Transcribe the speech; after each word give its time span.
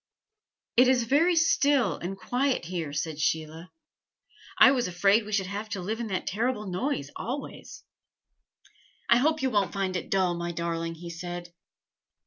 "It 0.77 0.87
is 0.87 1.03
very 1.03 1.35
still 1.35 1.99
and 1.99 2.17
quiet 2.17 2.65
here," 2.65 2.91
said 2.91 3.19
Sheila. 3.19 3.69
"I 4.57 4.71
was 4.71 4.87
afraid 4.87 5.25
we 5.27 5.31
should 5.31 5.45
have 5.45 5.69
to 5.69 5.79
live 5.79 5.99
in 5.99 6.07
that 6.07 6.25
terrible 6.25 6.65
noise 6.65 7.11
always." 7.15 7.83
"I 9.09 9.17
hope 9.17 9.43
you 9.43 9.51
won't 9.51 9.73
find 9.73 9.95
it 9.95 10.09
dull, 10.09 10.33
my 10.33 10.53
darling," 10.53 10.95
he 10.95 11.11
said. 11.11 11.53